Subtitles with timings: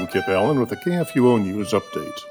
[0.00, 2.22] I'm Kip Allen with a KFUO News Update.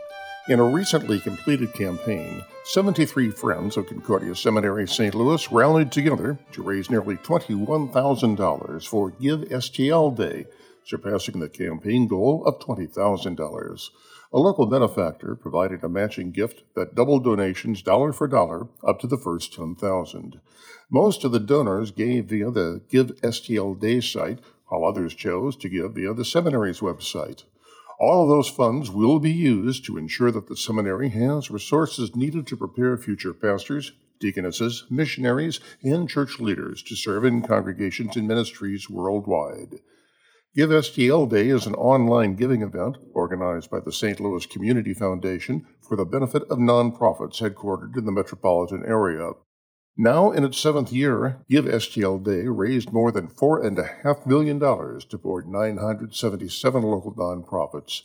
[0.48, 5.14] In a recently completed campaign, 73 Friends of Concordia Seminary St.
[5.14, 10.48] Louis rallied together to raise nearly $21,000 for Give STL Day,
[10.84, 13.90] surpassing the campaign goal of $20,000.
[14.34, 19.06] A local benefactor provided a matching gift that doubled donations dollar for dollar up to
[19.06, 20.40] the first $10,000.
[20.90, 24.40] Most of the donors gave via the Give STL Day site,
[24.70, 27.44] while others chose to give via the seminary's website.
[28.00, 32.48] All of those funds will be used to ensure that the seminary has resources needed
[32.48, 33.92] to prepare future pastors,
[34.22, 39.80] deaconesses, missionaries, and church leaders to serve in congregations and ministries worldwide.
[40.56, 44.22] Give STL Day is an online giving event organized by the St.
[44.22, 49.32] Louis Community Foundation for the benefit of nonprofits headquartered in the metropolitan area.
[50.02, 55.46] Now, in its seventh year, Give STL Day raised more than $4.5 million to support
[55.46, 58.04] 977 local nonprofits.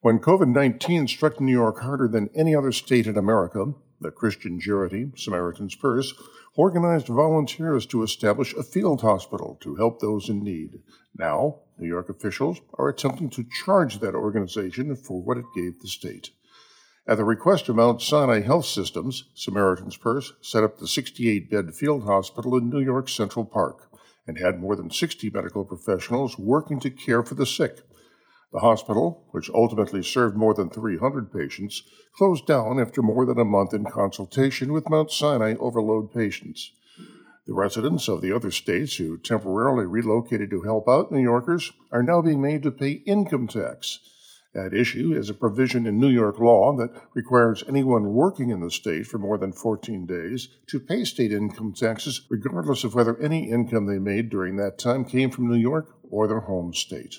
[0.00, 4.58] When COVID 19 struck New York harder than any other state in America, the Christian
[4.58, 6.14] charity, Samaritan's Purse,
[6.54, 10.80] organized volunteers to establish a field hospital to help those in need.
[11.14, 15.88] Now, New York officials are attempting to charge that organization for what it gave the
[15.88, 16.30] state.
[17.06, 21.74] At the request of Mount Sinai Health Systems, Samaritan's Purse set up the 68 bed
[21.74, 23.90] field hospital in New York Central Park
[24.26, 27.80] and had more than 60 medical professionals working to care for the sick.
[28.52, 31.82] The hospital, which ultimately served more than 300 patients,
[32.16, 36.70] closed down after more than a month in consultation with Mount Sinai overload patients.
[37.46, 42.02] The residents of the other states who temporarily relocated to help out New Yorkers are
[42.02, 44.00] now being made to pay income tax.
[44.52, 48.70] At issue is a provision in New York law that requires anyone working in the
[48.70, 53.48] state for more than 14 days to pay state income taxes regardless of whether any
[53.48, 57.14] income they made during that time came from New York or their home state.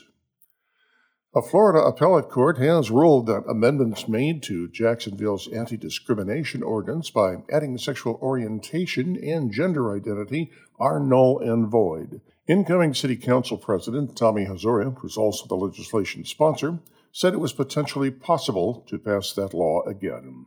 [1.34, 7.44] A Florida appellate court has ruled that amendments made to Jacksonville's anti discrimination ordinance by
[7.50, 12.20] adding sexual orientation and gender identity are null and void.
[12.50, 16.80] Incoming City Council President Tommy Hazouri, who's also the legislation sponsor,
[17.12, 20.46] said it was potentially possible to pass that law again.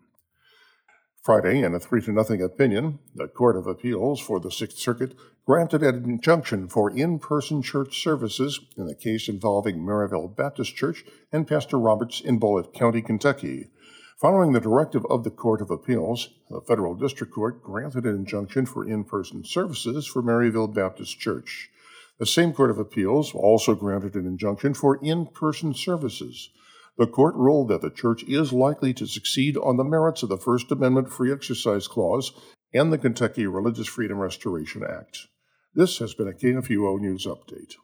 [1.23, 5.15] Friday, in a 3 to nothing opinion, the Court of Appeals for the Sixth Circuit
[5.47, 11.05] granted an injunction for in person church services in the case involving Maryville Baptist Church
[11.33, 13.71] and Pastor Roberts in Bullitt County, Kentucky.
[14.19, 18.65] Following the directive of the Court of Appeals, the Federal District Court granted an injunction
[18.65, 21.71] for in person services for Maryville Baptist Church.
[22.19, 26.51] The same Court of Appeals also granted an injunction for in person services
[26.97, 30.39] the court ruled that the church is likely to succeed on the merits of the
[30.39, 32.33] First Amendment Free Exercise Clause
[32.73, 35.27] and the Kentucky Religious Freedom Restoration Act.
[35.75, 37.75] This has been a KFUO News Update.